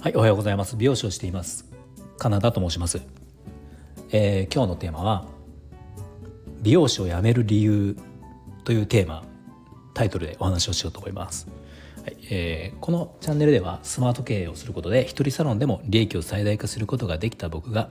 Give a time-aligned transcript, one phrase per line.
[0.00, 0.76] はい、おはようございます。
[0.76, 1.66] 美容師をしています。
[2.16, 3.02] カナダと申します。
[4.12, 5.26] えー、今日のテーマは
[6.62, 7.96] 美容師を辞める理由
[8.62, 9.24] というテーマ
[9.94, 11.48] タイトルでお話をしようと思います。
[12.04, 17.90] はいえー、このチャンネルではスマート経営をすることで一人サロンでも利益を最大化することができた僕が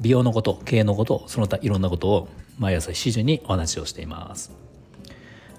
[0.00, 4.69] 美容のこと経営のことその他いろんなことを毎朝7時にお話をしています。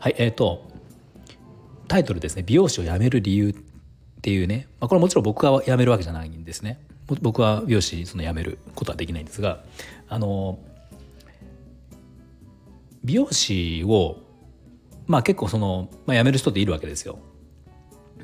[0.01, 0.69] はいえーと
[1.87, 2.43] タイトルですね。
[2.43, 3.53] 美容師を辞める理由っ
[4.21, 6.79] ていうね、まあ、これもちろん僕が辞めるわけじゃないんですね。
[7.21, 9.61] 僕は美容師その辞めることはできないんですが
[10.07, 10.57] あの
[13.03, 14.19] 美容師を
[15.05, 17.19] まあ結構その、まあ、辞める人っているわけですよ。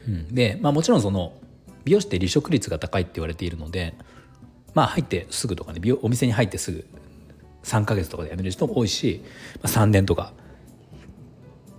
[0.08, 1.34] うん、で、まあ、もちろんその
[1.84, 3.96] 美容師って離職率が高いって言われているので
[4.74, 6.88] まあ入ってすぐとかね美容お店に入ってすぐ
[7.64, 9.22] 3ヶ月とかで辞める人も多いし、
[9.62, 10.32] まあ、3年とか、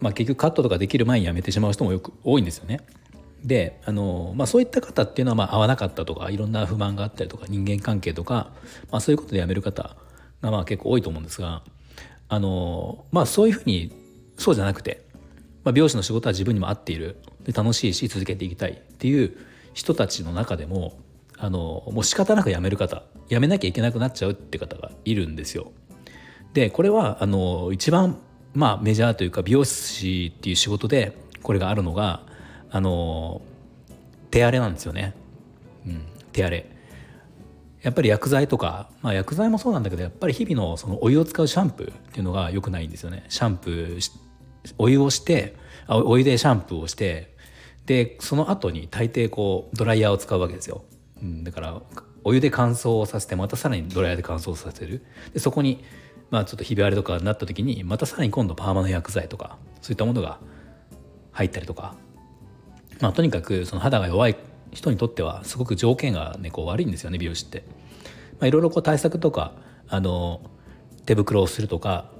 [0.01, 2.81] まあ、結局カットとかできる前に辞めてしまう人もよく多いんですよね。
[3.45, 8.51] であの、まあ、そういった方っていうのはまあ合わなかったとかいろんな不満があったりとか人間関係とか、
[8.91, 9.97] まあ、そういうことで辞める方
[10.41, 11.63] がまあ結構多いと思うんですが
[12.29, 13.93] あの、まあ、そういうふうに
[14.37, 15.05] そうじゃなくて、
[15.65, 19.37] まあ、美容師の仕事は自分にも合っているで楽しいし続けていきたいっていう
[19.73, 20.99] 人たちの中でも
[21.39, 25.71] あのもう仕方なく辞める方辞めなきゃいけなくなっちゃうって方がいるんですよ。
[26.55, 28.19] でこれはあの一番
[28.59, 32.23] まあメジャーというか美容師っていう仕事でこれがあるのが
[32.71, 33.41] あの
[34.33, 35.15] 手荒れなんですよね、
[35.87, 36.67] うん、手荒れ。
[37.83, 43.25] やっぱり薬剤とか、まあ、薬剤もそうなんだけどやっぱり日々のそのお湯を使うシャンプーっていうのが良くないんですよね。
[43.29, 44.11] シャンプー
[44.77, 45.55] お湯をして
[45.87, 47.37] お湯でシャンプーをして
[47.87, 50.83] でその後に大抵こうドライヤーを使うわけですよ、
[51.23, 51.81] うん、だから
[52.25, 55.05] お湯で乾燥させてまたさらにドライヤーで乾燥させる。
[55.33, 55.85] でそこに
[56.31, 60.39] まあちょっとひび割れとかになった時にまたさらに今度パーマの薬剤とかそういったものが
[61.33, 61.95] 入ったりとか
[63.01, 64.37] まあ、とにかくその肌が弱い
[64.73, 67.65] 人にとってはすごく条件が、ね、こう悪いんですよね美容師って。
[68.39, 69.53] まあ、いろいろこう対策とか
[69.89, 70.41] あの
[71.07, 72.11] 手袋をするとか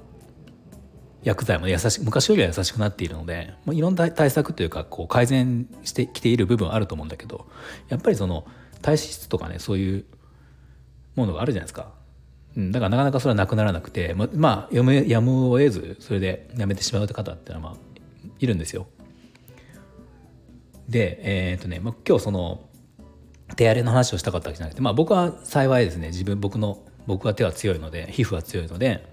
[1.23, 7.47] 薬剤も優し昔よりは優しくなっているので、まあ、いろんな対策というかこう改善してきている部分あると思うんだけど
[7.87, 8.45] やっぱりその
[8.81, 10.05] 体質とかねそういう
[11.15, 11.91] ものがあるじゃないですか。
[12.57, 17.79] うん、だからなかなかそれはなくならなくてままあやむやむを得ずそれでやめてしまう方っていうのはまあ
[18.39, 18.87] いるんですよ。
[20.87, 21.19] で、
[21.51, 22.61] えーとねまあ、今日その
[23.55, 29.05] 手荒れの話をしたかったわけじゃなくて、まあ、僕は幸いですね自分僕の僕は手は強いので皮膚は強いので、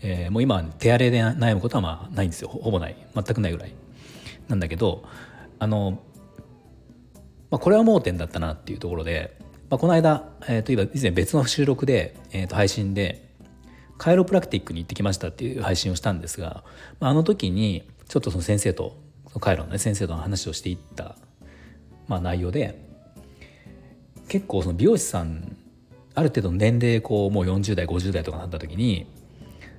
[0.00, 2.48] えー、もう今は手荒れで悩むことはまあないんですよ。
[2.48, 2.96] ほぼない。
[3.14, 3.74] 全くないぐらい。
[4.48, 5.04] なんだけど
[5.60, 6.00] あの、
[7.50, 9.36] まあ、これは盲点だったなっていうところで、
[9.70, 13.30] まあ、この間、えー、といえば以前別の収録で、えー、と配信で
[13.98, 16.64] カイロプラクティックに行ってきましたっていう配信をしたんですが、
[16.98, 18.96] まあ、あの時にちょっとその先生と
[19.38, 21.14] カイロの、ね、先生との話をしていった、
[22.08, 22.84] まあ、内容で
[24.28, 25.56] 結構その美容師さん
[26.16, 29.06] ある程度年齢こうもう40代50代とかになった時に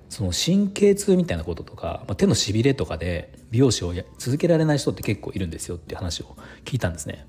[0.08, 7.26] その神経痛みたいなこととか、まあ、手のしびれとかで美容師を続けられない人って結構いるんですよっていう話を聞いたんですね。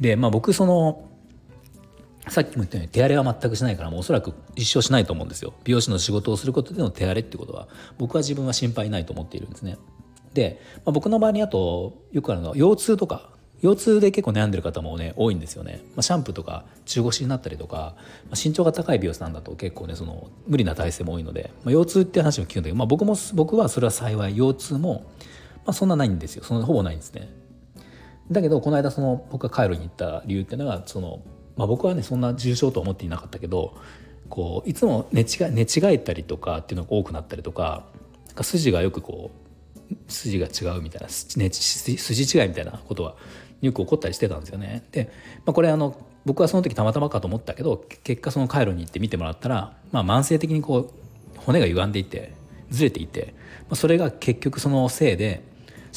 [0.00, 1.08] でまあ僕その
[2.28, 5.54] さっきも言ったように手荒れは全くしないからもうおそらく一生しないと思うんですよ。
[5.64, 7.68] 美容師の仕事をすることでの手荒れってことは。
[7.96, 9.78] 僕は自分は心配ないと思っているんですね。
[10.34, 13.30] で、まあ、僕の場合にあとよくあるのは腰痛とか。
[13.60, 17.96] 腰痛で結構悩んでる方もね多いんですよね、まあ、シャンプーとか中腰になったりとか、
[18.30, 25.10] まあ、身長が高い美容師さんだと結構ねその無理な体勢も多いので、まあ、腰痛って話も聞くんだけど、まあ、僕も僕はそれは幸い腰痛も、
[25.66, 26.44] まあ、そんなないんですよ。
[26.44, 27.28] そのほぼないんですね。
[28.30, 31.22] だけどこの間その僕がカイロに行った理由っていうのがその
[31.58, 33.76] まあ、僕はねそんな重症とは思っていなかったけど
[34.30, 37.84] こういつも寝違寝違えたりとかっていうのが多くなったりとか
[38.40, 39.32] 筋がよくこ
[39.90, 43.16] う筋が違うみたいな、筋違いみたいなことは
[43.60, 44.86] よく起こったりしてたんですよね。
[44.92, 45.10] で、
[45.44, 50.92] まあ、これあの僕はその時たまたまかと思ったけど結果その回路に行って見てもらったら、まあ、慢性的にこ
[51.36, 52.34] う骨が歪んでいて
[52.70, 55.42] ずれていて、まあ、それが結局そのせいで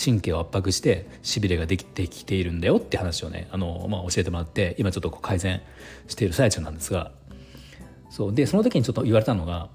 [0.03, 5.61] 神経を圧迫してしびれができてきているんだよって話をねあの、まあ、教えてもらって今ちょっと改善
[6.07, 7.11] している最中なんですが。
[8.09, 8.33] そう。
[8.33, 9.69] でその時にちょっと言われたのが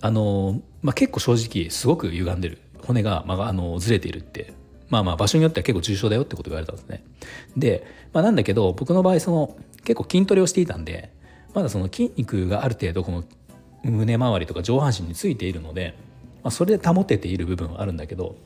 [0.00, 2.58] あの、まあ、結構正直すごく歪んでる。
[2.84, 4.52] 骨が、まあ、あのずれているって。
[4.88, 7.04] まあまあ場所によっては結構重症だよってこと言われたんですね。
[7.56, 11.12] で、まあ、なんだけど僕の場合その結構筋トレをしていたんで
[11.54, 13.24] まだその筋肉がある程度この
[13.82, 15.94] 胸周りとか上半身についているので、
[16.42, 18.36] まあ、それで保てている部分はあるんだけど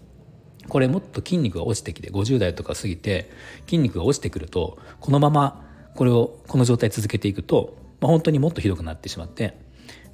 [0.69, 3.31] これもっと筋肉が落ちてきて50代とか過ぎて
[3.67, 5.65] 筋肉が落ちてくるとこのまま
[5.95, 9.57] これをこの状態続けていくと、まあ、本当にもっとひどくなってしまって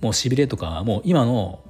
[0.01, 1.61] もうしびれとかもう今の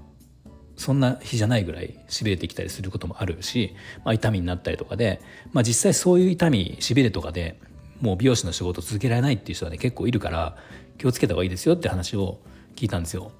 [0.77, 3.75] そんな日じゃないぐらいしびれてきたりすることもあるし、
[4.05, 5.21] まあ、痛みになったりとかで、
[5.53, 7.61] まあ、実際そういう痛みしびれとかで
[8.01, 10.57] もう美容師の仕事続けられないっていう人はね結構いるから
[10.97, 12.39] 気をつけた方がいいですよって話を
[12.77, 13.33] 聞いたんですよ。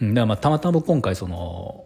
[0.00, 1.84] だからまあたまたま今回その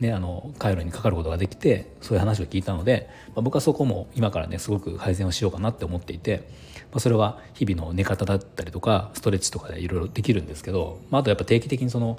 [0.00, 6.48] ね、あの回路にかかることができてそういう話を聞いたので、まあ、僕はそこも今からねすごく改善をしようかなって思っていて、
[6.92, 12.18] まあ、それは日々の寝方だったりとかストレッチとかでいろいろできるんですけど、まあ、あとやっぱ定期的にその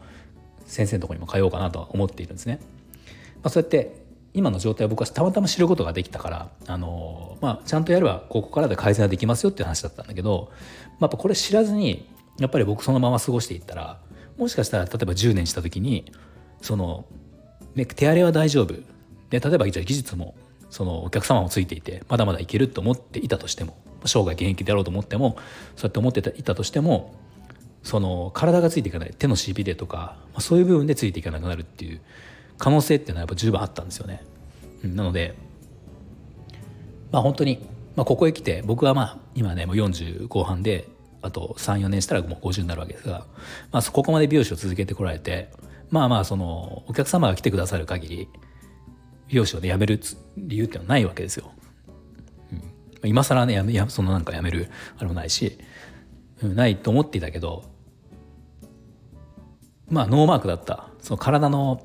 [0.65, 2.59] 先生のところにも通おうかなとは思っているんですね。
[3.35, 3.99] まあ、そうやって
[4.33, 12.07] 今の状態を僕はたまたま知ることができたから、あのまあ、ちゃんとやればここからで改善はできますよっていう話だったんだけど、まあ、やっぱこれ知らずに
[12.39, 13.99] やっぱり僕そのまま過ごしていったら
[14.37, 16.11] もしかしたら例えば10年した時に
[16.61, 17.05] その
[17.79, 18.73] ね、手荒れは大丈夫
[19.29, 20.35] で例えばじゃあ技術も
[20.69, 25.37] そのお客様もついていてまだまだいけると思っていたとしても生涯現役であろうと思っても
[25.75, 27.15] そうやって思っていたとしても
[27.83, 32.01] その体がついていかない手のしびれとか、まあ、そういう部分でついていかなくなるっていう
[32.57, 34.23] 可能性っていうのはやっぱ十分あったんですよね。
[34.83, 35.35] なので
[37.11, 37.65] まあ本当に、
[37.95, 40.87] まあ、ここへ来て僕はまあ今ねもう40後半で
[41.21, 43.25] あと34年したらもう50になるわけですが、
[43.71, 45.49] まあ、ここまで美容師を続けてこられて
[45.89, 48.29] まあまあそのお客様が来てくださる限り
[49.27, 49.99] 美容師をね辞める
[50.37, 51.51] 理由ってのはないわけですよ。
[53.01, 55.57] うん、今更ねやめやそのなんか辞めるあれもないし、
[56.43, 57.63] うん、ないと思っていたけど
[59.89, 61.83] まあノーマークだったその体の、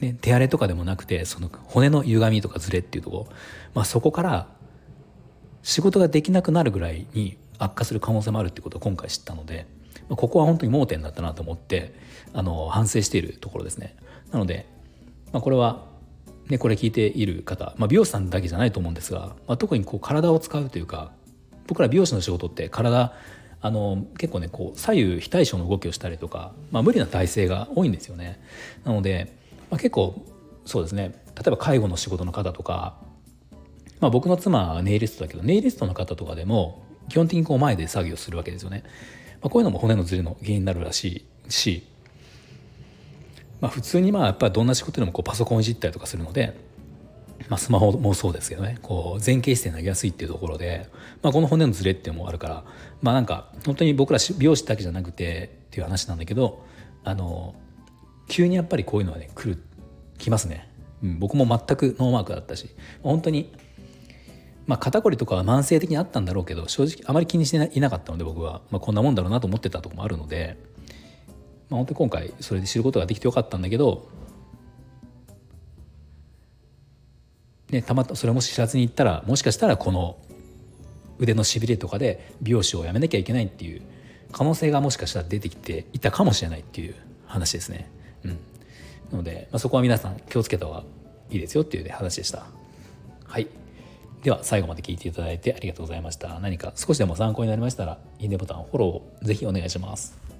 [0.00, 3.28] ね、手荒れとかでもなくてその骨の歪みとかずれっていうとこ、
[3.74, 4.48] まあ、そこから
[5.62, 9.66] 仕事ができなくなるぐらいに悪化する可能性もあるってことを今回知ったので。
[10.08, 11.94] ここは本当に盲点だったなと思って
[12.32, 13.96] あの反省しているところですね。
[14.30, 14.66] なので、
[15.32, 15.84] まあ、これは、
[16.48, 21.12] ね、これ聞いている方、まあ、美容師さんだけじゃないと思うんですが、まあ、特にこう体を使うというか
[21.66, 23.12] 僕ら美容師の仕事って体
[23.60, 28.40] あの結構ねこう左右非対称の動きをしたりとか、まあ、無理な体勢が多いんですよね。
[28.84, 29.36] なので、
[29.70, 30.26] まあ、結構
[30.64, 32.96] そうですね例えば介護の仕事の方とか、
[34.00, 38.84] まあ、僕の妻はネイリストだけどネイリストの方とかでも基本的にこう前で作業するわけですよね。
[39.42, 41.82] まあ、こういうのも骨のずれの原因になるらしいし、
[43.60, 46.56] まあ、普通にまあやっぱりどんな仕事でもこうパソコンいじったりとかするので、
[47.48, 50.88] まあ、スマホもそうですけどねこう前傾姿勢になりやすいっていうところで、
[51.22, 52.64] まあ、この骨のずれっていうのもあるから
[53.02, 56.64] まあなんか本当に僕ら美容師だけじゃなくてっていう話なんだけど
[57.02, 57.54] あの
[58.28, 59.62] 急にやっぱりこういうのはね来る
[60.18, 60.68] 来ますね、
[61.02, 62.70] うん、僕も全くノーマークだったし
[63.02, 63.52] 本当に
[64.66, 70.56] まあ、肩こりとかは慢性的にあったんだろうけど正直あまり気にしていなかったので僕は、まあ、こんなもんだろうなと思ってたとこもあるので、
[71.68, 74.08] まあ、本当に今回それで知ることができてよかったんだけど、
[77.70, 80.18] ね、たまたそれも知らずに行ったらもしかしたらこの
[81.18, 83.82] 腕のしびれとかで美容師をやめなきゃいけないっていう
[84.30, 86.94] 可能性がもしかしたら出てきていたかもしれないっていう
[87.26, 87.90] 話ですね。
[88.24, 88.36] うん、な
[89.18, 90.84] ので、まあ、そこは皆さん気をつけた方が
[91.30, 92.46] いいですよっていう、ね、話でした。
[93.24, 93.61] はい
[94.22, 96.38] では最後まで聞いていただいてありがとうございました。
[96.38, 100.31] 何か少しでも参考になりましたら、いいねボタン、フォローをぜひお願いします。